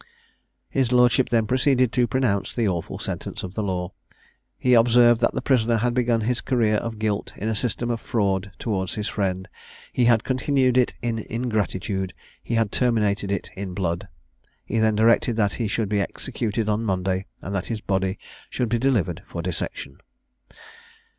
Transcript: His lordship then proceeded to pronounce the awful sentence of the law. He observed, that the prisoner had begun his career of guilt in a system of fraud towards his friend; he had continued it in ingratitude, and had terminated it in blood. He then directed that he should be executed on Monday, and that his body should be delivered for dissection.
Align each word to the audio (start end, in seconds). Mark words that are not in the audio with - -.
His 0.71 0.91
lordship 0.91 1.29
then 1.29 1.45
proceeded 1.45 1.91
to 1.91 2.07
pronounce 2.07 2.55
the 2.55 2.67
awful 2.67 2.97
sentence 2.97 3.43
of 3.43 3.53
the 3.53 3.61
law. 3.61 3.91
He 4.57 4.73
observed, 4.73 5.21
that 5.21 5.35
the 5.35 5.43
prisoner 5.43 5.77
had 5.77 5.93
begun 5.93 6.21
his 6.21 6.41
career 6.41 6.77
of 6.77 6.97
guilt 6.97 7.33
in 7.35 7.47
a 7.47 7.53
system 7.53 7.91
of 7.91 8.01
fraud 8.01 8.51
towards 8.57 8.95
his 8.95 9.07
friend; 9.07 9.47
he 9.93 10.05
had 10.05 10.23
continued 10.23 10.75
it 10.75 10.95
in 11.03 11.19
ingratitude, 11.29 12.15
and 12.49 12.57
had 12.57 12.71
terminated 12.71 13.31
it 13.31 13.51
in 13.55 13.75
blood. 13.75 14.07
He 14.65 14.79
then 14.79 14.95
directed 14.95 15.35
that 15.35 15.53
he 15.61 15.67
should 15.67 15.87
be 15.87 16.01
executed 16.01 16.67
on 16.67 16.83
Monday, 16.83 17.27
and 17.39 17.53
that 17.53 17.67
his 17.67 17.79
body 17.79 18.17
should 18.49 18.69
be 18.69 18.79
delivered 18.79 19.21
for 19.27 19.43
dissection. 19.43 19.97